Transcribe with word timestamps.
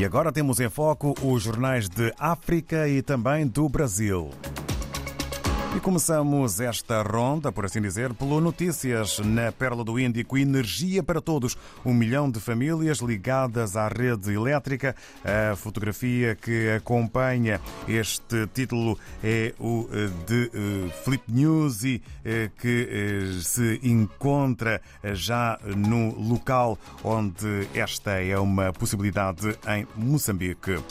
E 0.00 0.04
agora 0.06 0.32
temos 0.32 0.58
em 0.60 0.70
foco 0.70 1.14
os 1.22 1.42
jornais 1.42 1.86
de 1.86 2.10
África 2.18 2.88
e 2.88 3.02
também 3.02 3.46
do 3.46 3.68
Brasil. 3.68 4.30
E 5.72 5.78
começamos 5.78 6.58
esta 6.58 7.00
ronda, 7.00 7.52
por 7.52 7.64
assim 7.64 7.80
dizer, 7.80 8.12
pelo 8.14 8.40
Notícias 8.40 9.20
na 9.20 9.52
Pérola 9.52 9.84
do 9.84 10.00
Índico. 10.00 10.36
Energia 10.36 11.00
para 11.00 11.20
todos. 11.20 11.56
Um 11.84 11.94
milhão 11.94 12.28
de 12.28 12.40
famílias 12.40 12.98
ligadas 12.98 13.76
à 13.76 13.86
rede 13.86 14.34
elétrica. 14.34 14.96
A 15.24 15.54
fotografia 15.54 16.34
que 16.34 16.70
acompanha 16.70 17.60
este 17.86 18.48
título 18.48 18.98
é 19.22 19.54
o 19.60 19.88
eh, 19.92 20.10
de 20.26 20.50
eh, 20.52 20.90
Flip 21.04 21.22
News 21.28 21.84
e 21.84 22.02
eh, 22.24 22.50
que 22.58 23.38
se 23.40 23.78
encontra 23.84 24.82
já 25.14 25.56
no 25.64 26.18
local 26.18 26.76
onde 27.04 27.68
esta 27.74 28.20
é 28.20 28.36
uma 28.36 28.72
possibilidade 28.72 29.56
em 29.68 29.86
Moçambique. 29.94 30.82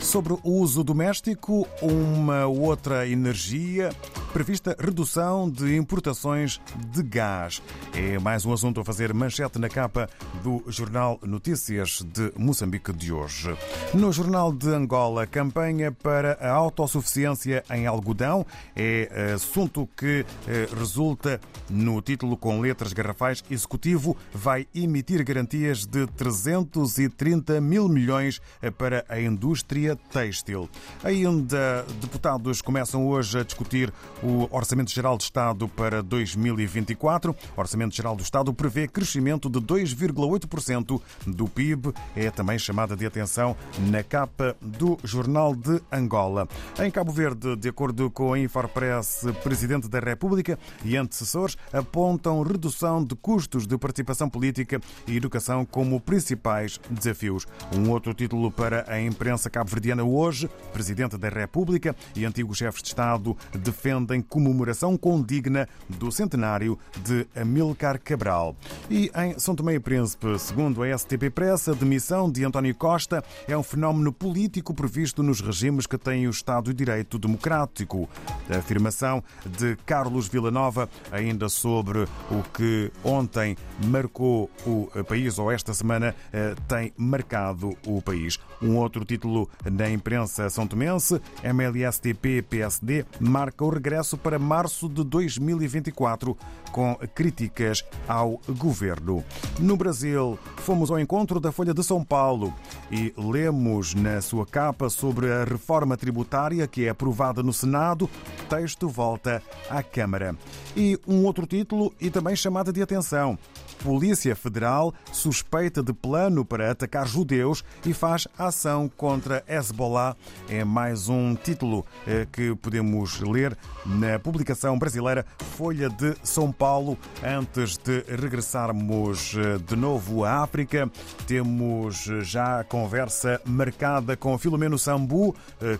Sobre 0.00 0.32
o 0.32 0.40
uso 0.44 0.84
doméstico, 0.84 1.66
uma 1.82 2.46
outra 2.46 3.06
energia 3.06 3.90
prevista 4.32 4.76
redução 4.78 5.50
de 5.50 5.76
importações 5.76 6.60
de 6.92 7.02
gás. 7.02 7.62
É 7.94 8.18
mais 8.18 8.44
um 8.44 8.52
assunto 8.52 8.80
a 8.80 8.84
fazer 8.84 9.12
manchete 9.12 9.58
na 9.58 9.68
capa 9.68 10.08
do 10.44 10.62
Jornal 10.68 11.18
Notícias 11.22 12.02
de 12.12 12.32
Moçambique 12.36 12.92
de 12.92 13.12
hoje. 13.12 13.56
No 13.92 14.12
Jornal 14.12 14.52
de 14.52 14.68
Angola, 14.68 15.26
campanha 15.26 15.90
para 15.90 16.34
a 16.40 16.50
autossuficiência 16.50 17.64
em 17.70 17.86
algodão 17.86 18.46
é 18.76 19.32
assunto 19.34 19.88
que 19.96 20.24
eh, 20.46 20.68
resulta 20.78 21.40
no 21.68 22.00
título 22.00 22.36
com 22.36 22.60
letras 22.60 22.92
garrafais. 22.92 23.42
Executivo 23.50 24.16
vai 24.32 24.66
emitir 24.74 25.24
garantias 25.24 25.84
de 25.84 26.06
330 26.06 27.60
mil 27.60 27.88
milhões 27.88 28.40
para 28.76 29.04
a 29.08 29.20
indústria 29.20 29.87
têxtil. 29.96 30.68
Ainda 31.02 31.84
deputados 32.00 32.60
começam 32.60 33.06
hoje 33.06 33.38
a 33.38 33.42
discutir 33.42 33.92
o 34.22 34.48
Orçamento 34.50 34.90
Geral 34.90 35.16
de 35.16 35.24
Estado 35.24 35.68
para 35.68 36.02
2024. 36.02 37.34
O 37.56 37.60
Orçamento 37.60 37.94
Geral 37.94 38.14
do 38.14 38.22
Estado 38.22 38.52
prevê 38.52 38.86
crescimento 38.86 39.48
de 39.48 39.58
2,8% 39.60 41.00
do 41.26 41.48
PIB. 41.48 41.92
É 42.14 42.30
também 42.30 42.58
chamada 42.58 42.94
de 42.94 43.06
atenção 43.06 43.56
na 43.90 44.02
capa 44.02 44.56
do 44.60 44.98
Jornal 45.02 45.54
de 45.54 45.80
Angola. 45.90 46.46
Em 46.82 46.90
Cabo 46.90 47.12
Verde, 47.12 47.56
de 47.56 47.68
acordo 47.68 48.10
com 48.10 48.32
a 48.32 48.38
Infopress, 48.38 49.26
Presidente 49.42 49.88
da 49.88 49.98
República 49.98 50.58
e 50.84 50.96
antecessores 50.96 51.56
apontam 51.72 52.42
redução 52.42 53.02
de 53.02 53.14
custos 53.14 53.66
de 53.66 53.76
participação 53.78 54.28
política 54.28 54.80
e 55.06 55.16
educação 55.16 55.64
como 55.64 56.00
principais 56.00 56.80
desafios. 56.90 57.46
Um 57.74 57.90
outro 57.90 58.12
título 58.14 58.50
para 58.50 58.84
a 58.88 59.00
imprensa 59.00 59.48
cabo-verdiana 59.48 59.77
hoje, 60.04 60.50
Presidente 60.72 61.16
da 61.16 61.28
República 61.28 61.94
e 62.14 62.24
antigos 62.24 62.58
chefes 62.58 62.82
de 62.82 62.88
Estado 62.88 63.36
defendem 63.52 64.20
comemoração 64.20 64.96
condigna 64.96 65.68
do 65.88 66.10
centenário 66.10 66.78
de 67.04 67.26
Amilcar 67.34 68.00
Cabral. 68.00 68.56
E 68.90 69.10
em 69.16 69.38
São 69.38 69.54
Tomé 69.54 69.74
e 69.74 69.80
Príncipe, 69.80 70.38
segundo 70.38 70.82
a 70.82 70.98
STP 70.98 71.30
Press, 71.30 71.68
a 71.68 71.72
demissão 71.72 72.30
de 72.30 72.44
António 72.44 72.74
Costa 72.74 73.22
é 73.46 73.56
um 73.56 73.62
fenómeno 73.62 74.12
político 74.12 74.74
previsto 74.74 75.22
nos 75.22 75.40
regimes 75.40 75.86
que 75.86 75.96
têm 75.96 76.26
o 76.26 76.30
Estado 76.30 76.72
de 76.72 76.74
Direito 76.74 77.18
Democrático. 77.18 78.08
A 78.50 78.58
afirmação 78.58 79.22
de 79.46 79.76
Carlos 79.86 80.28
Villanova, 80.28 80.88
ainda 81.10 81.48
sobre 81.48 82.02
o 82.30 82.42
que 82.52 82.90
ontem 83.04 83.56
marcou 83.86 84.50
o 84.66 84.88
país, 85.04 85.38
ou 85.38 85.50
esta 85.50 85.72
semana 85.72 86.14
eh, 86.32 86.54
tem 86.66 86.92
marcado 86.96 87.76
o 87.86 88.02
país. 88.02 88.38
Um 88.60 88.76
outro 88.76 89.04
título 89.04 89.48
na 89.70 89.90
imprensa 89.90 90.48
são 90.50 90.66
tomense, 90.66 91.20
MLSTP-PSD 91.42 93.04
marca 93.20 93.64
o 93.64 93.70
regresso 93.70 94.16
para 94.16 94.38
março 94.38 94.88
de 94.88 95.04
2024 95.04 96.36
com 96.68 96.94
críticas 97.14 97.84
ao 98.06 98.40
governo. 98.48 99.24
No 99.58 99.76
Brasil, 99.76 100.38
fomos 100.58 100.90
ao 100.90 100.98
encontro 100.98 101.40
da 101.40 101.50
Folha 101.50 101.74
de 101.74 101.82
São 101.82 102.04
Paulo 102.04 102.54
e 102.90 103.12
lemos 103.16 103.94
na 103.94 104.20
sua 104.20 104.46
capa 104.46 104.88
sobre 104.88 105.32
a 105.32 105.44
reforma 105.44 105.96
tributária 105.96 106.66
que 106.66 106.86
é 106.86 106.90
aprovada 106.90 107.42
no 107.42 107.52
Senado. 107.52 108.08
Texto 108.48 108.88
volta 108.88 109.42
à 109.68 109.82
Câmara. 109.82 110.36
E 110.76 110.98
um 111.06 111.24
outro 111.24 111.46
título 111.46 111.92
e 112.00 112.10
também 112.10 112.36
chamada 112.36 112.72
de 112.72 112.82
atenção. 112.82 113.38
Polícia 113.82 114.34
Federal 114.34 114.92
suspeita 115.12 115.82
de 115.82 115.92
plano 115.92 116.44
para 116.44 116.70
atacar 116.70 117.06
judeus 117.06 117.64
e 117.86 117.94
faz 117.94 118.26
ação 118.36 118.90
contra 118.96 119.44
Hezbollah. 119.58 120.16
É 120.48 120.64
mais 120.64 121.08
um 121.08 121.34
título 121.34 121.84
eh, 122.06 122.26
que 122.30 122.54
podemos 122.56 123.20
ler 123.20 123.56
na 123.84 124.18
publicação 124.18 124.78
brasileira 124.78 125.26
Folha 125.56 125.88
de 125.88 126.14
São 126.22 126.52
Paulo. 126.52 126.96
Antes 127.22 127.76
de 127.76 128.04
regressarmos 128.08 129.34
eh, 129.36 129.58
de 129.58 129.76
novo 129.76 130.24
à 130.24 130.42
África, 130.42 130.90
temos 131.26 132.08
eh, 132.08 132.22
já 132.22 132.60
a 132.60 132.64
conversa 132.64 133.40
marcada 133.44 134.16
com 134.16 134.38
Filomeno 134.38 134.78
Sambu, 134.78 135.34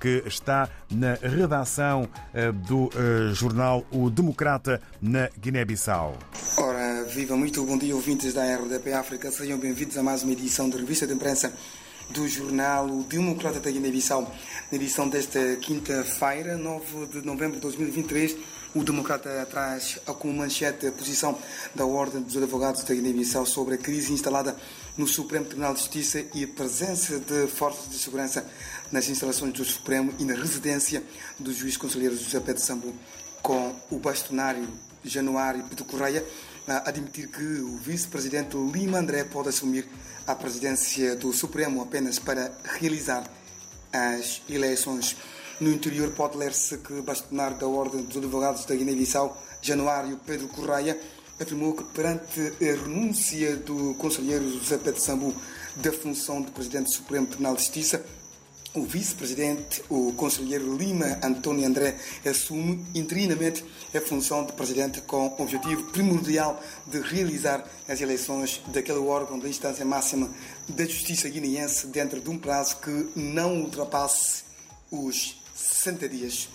que 0.00 0.22
está 0.26 0.68
na 0.90 1.14
redação 1.14 2.08
do 2.66 2.90
jornal 3.32 3.84
O 3.90 4.08
Democrata 4.10 4.80
na 5.00 5.28
Guiné-Bissau. 5.38 6.16
Ora, 6.58 7.04
viva 7.04 7.36
muito 7.36 7.64
bom 7.64 7.76
dia, 7.76 7.94
ouvintes 7.94 8.32
da 8.32 8.42
RDP 8.56 8.92
África. 8.92 9.30
Sejam 9.30 9.58
bem-vindos 9.58 9.96
a 9.98 10.02
mais 10.02 10.22
uma 10.22 10.32
edição 10.32 10.68
da 10.68 10.76
revista 10.76 11.06
de 11.06 11.14
imprensa 11.14 11.52
do 12.10 12.28
jornal 12.28 12.86
O 12.86 13.02
Democrata 13.04 13.60
da 13.60 13.70
Guiné-Bissau. 13.70 14.22
Na 14.70 14.76
edição 14.76 15.08
desta 15.08 15.56
quinta-feira, 15.56 16.56
9 16.56 17.06
de 17.06 17.22
novembro 17.22 17.56
de 17.56 17.60
2023, 17.60 18.36
o 18.74 18.82
Democrata 18.82 19.46
traz 19.50 19.98
como 20.18 20.34
manchete 20.34 20.86
a 20.86 20.92
posição 20.92 21.38
da 21.74 21.86
Ordem 21.86 22.22
dos 22.22 22.36
Advogados 22.36 22.82
da 22.82 22.94
Guiné-Bissau 22.94 23.46
sobre 23.46 23.76
a 23.76 23.78
crise 23.78 24.12
instalada 24.12 24.56
no 24.96 25.06
Supremo 25.06 25.46
Tribunal 25.46 25.74
de 25.74 25.80
Justiça 25.80 26.24
e 26.34 26.44
a 26.44 26.48
presença 26.48 27.18
de 27.18 27.46
forças 27.46 27.88
de 27.88 27.98
segurança 27.98 28.46
nas 28.90 29.08
instalações 29.08 29.52
do 29.52 29.64
Supremo 29.64 30.12
e 30.18 30.24
na 30.24 30.34
residência 30.34 31.02
do 31.38 31.52
juiz 31.52 31.76
conselheiro 31.76 32.16
José 32.16 32.40
Pedro 32.40 32.62
Sambu, 32.62 32.94
com 33.42 33.74
o 33.90 33.98
bastonário 33.98 34.68
Januário 35.04 35.64
Pedro 35.64 35.84
Correia 35.84 36.24
a 36.66 36.88
admitir 36.88 37.28
que 37.28 37.42
o 37.42 37.76
vice-presidente 37.76 38.56
Lima 38.56 38.98
André 38.98 39.24
pode 39.24 39.50
assumir 39.50 39.86
a 40.26 40.34
presidência 40.34 41.14
do 41.16 41.32
Supremo 41.32 41.82
apenas 41.82 42.18
para 42.18 42.52
realizar 42.78 43.24
as 43.92 44.40
eleições. 44.48 45.16
No 45.60 45.70
interior 45.70 46.10
pode 46.12 46.36
ler-se 46.36 46.78
que 46.78 47.00
bastonário 47.02 47.58
da 47.58 47.66
Ordem 47.66 48.02
dos 48.02 48.16
Advogados 48.16 48.64
da 48.64 48.74
Guiné-Bissau, 48.74 49.40
Januário 49.60 50.18
Pedro 50.26 50.48
Correia, 50.48 50.98
afirmou 51.38 51.74
que 51.74 51.84
perante 51.84 52.40
a 52.40 52.82
renúncia 52.82 53.56
do 53.56 53.94
conselheiro 53.94 54.50
José 54.58 54.78
Pedro 54.78 55.00
Sambu 55.00 55.34
da 55.76 55.92
função 55.92 56.40
de 56.42 56.50
Presidente 56.50 56.84
do 56.84 56.92
Supremo 56.92 57.26
Tribunal 57.26 57.54
de 57.54 57.62
Justiça, 57.62 58.04
o 58.74 58.82
vice-presidente, 58.82 59.82
o 59.88 60.12
conselheiro 60.14 60.76
Lima 60.76 61.18
Antônio 61.22 61.64
André, 61.64 61.96
assume 62.26 62.84
interinamente 62.92 63.64
a 63.94 64.00
função 64.00 64.44
de 64.44 64.52
presidente 64.52 65.00
com 65.02 65.28
o 65.28 65.42
objetivo 65.42 65.84
primordial 65.92 66.60
de 66.84 67.00
realizar 67.00 67.64
as 67.88 68.00
eleições 68.00 68.60
daquele 68.68 68.98
órgão 68.98 69.38
da 69.38 69.48
instância 69.48 69.84
máxima 69.84 70.28
da 70.68 70.84
justiça 70.84 71.28
guineense 71.28 71.86
dentro 71.86 72.20
de 72.20 72.28
um 72.28 72.36
prazo 72.36 72.78
que 72.78 73.08
não 73.14 73.60
ultrapasse 73.62 74.42
os 74.90 75.40
60 75.54 76.08
dias. 76.08 76.48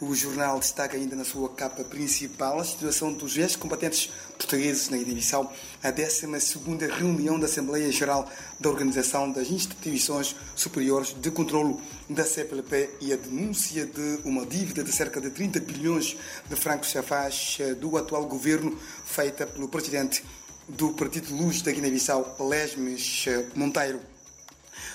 O 0.00 0.14
jornal 0.14 0.60
destaca 0.60 0.96
ainda 0.96 1.16
na 1.16 1.24
sua 1.24 1.48
capa 1.48 1.82
principal 1.82 2.60
a 2.60 2.64
situação 2.64 3.12
dos 3.12 3.36
ex-combatentes 3.36 4.08
portugueses 4.38 4.88
na 4.90 4.96
Guiné-Bissau, 4.96 5.52
a 5.82 5.90
12ª 5.90 6.88
reunião 6.88 7.36
da 7.36 7.46
Assembleia 7.46 7.90
Geral 7.90 8.30
da 8.60 8.68
Organização 8.68 9.32
das 9.32 9.50
Instituições 9.50 10.36
Superiores 10.54 11.16
de 11.20 11.32
Controlo 11.32 11.80
da 12.08 12.24
CPLP 12.24 12.90
e 13.00 13.12
a 13.12 13.16
denúncia 13.16 13.86
de 13.86 14.20
uma 14.24 14.46
dívida 14.46 14.84
de 14.84 14.92
cerca 14.92 15.20
de 15.20 15.30
30 15.30 15.58
bilhões 15.58 16.16
de 16.48 16.54
francos 16.54 16.90
chafás 16.90 17.58
do 17.80 17.96
atual 17.96 18.24
governo, 18.26 18.78
feita 19.04 19.48
pelo 19.48 19.66
presidente 19.66 20.24
do 20.68 20.90
Partido 20.90 21.34
Luz 21.34 21.60
da 21.60 21.72
Guiné-Bissau, 21.72 22.36
Lesmes 22.38 23.24
Monteiro. 23.52 23.98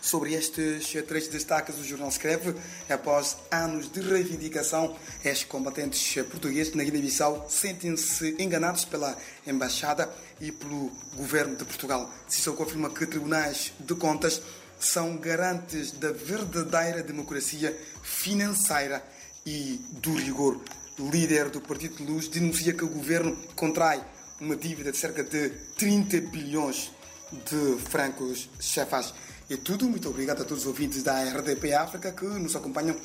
Sobre 0.00 0.32
estes 0.34 0.92
três 1.06 1.28
destaques, 1.28 1.76
o 1.78 1.84
jornal 1.84 2.08
escreve: 2.08 2.54
após 2.88 3.36
anos 3.50 3.90
de 3.90 4.00
reivindicação, 4.00 4.96
estes 5.24 5.44
combatentes 5.44 6.14
portugueses 6.24 6.74
na 6.74 6.82
Guiné-Bissau 6.82 7.46
sentem-se 7.48 8.36
enganados 8.38 8.84
pela 8.84 9.16
Embaixada 9.46 10.12
e 10.40 10.50
pelo 10.50 10.90
governo 11.14 11.56
de 11.56 11.64
Portugal. 11.64 12.10
Cicel 12.26 12.54
confirma 12.54 12.90
que 12.90 13.06
tribunais 13.06 13.72
de 13.78 13.94
contas 13.94 14.40
são 14.78 15.18
garantes 15.18 15.92
da 15.92 16.10
verdadeira 16.10 17.02
democracia 17.02 17.76
financeira 18.02 19.04
e 19.44 19.80
do 19.92 20.14
rigor. 20.14 20.60
Líder 20.98 21.50
do 21.50 21.60
Partido 21.60 21.96
de 21.96 22.04
Luz 22.04 22.28
denuncia 22.28 22.72
que 22.72 22.84
o 22.84 22.88
governo 22.88 23.36
contrai 23.54 24.02
uma 24.40 24.56
dívida 24.56 24.90
de 24.90 24.98
cerca 24.98 25.22
de 25.22 25.50
30 25.76 26.20
bilhões 26.22 26.90
de 27.30 27.78
francos 27.90 28.48
chefas. 28.58 29.14
É 29.50 29.56
tudo. 29.56 29.84
Muito 29.86 30.08
obrigado 30.08 30.42
a 30.42 30.44
todos 30.44 30.62
os 30.62 30.66
ouvintes 30.68 31.02
da 31.02 31.24
RDP 31.24 31.74
África 31.74 32.12
que 32.12 32.24
nos 32.24 32.54
acompanham 32.54 32.96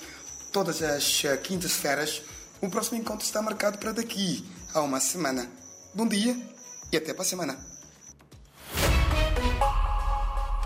todas 0.51 0.79
as 0.83 1.23
quintas-feiras. 1.41 2.21
O 2.61 2.69
próximo 2.69 2.99
encontro 2.99 3.25
está 3.25 3.41
marcado 3.41 3.79
para 3.79 3.91
daqui 3.91 4.45
a 4.71 4.81
uma 4.81 4.99
semana. 4.99 5.49
Bom 5.91 6.07
dia 6.07 6.37
e 6.91 6.97
até 6.97 7.15
para 7.15 7.23
a 7.23 7.25
semana. 7.25 7.74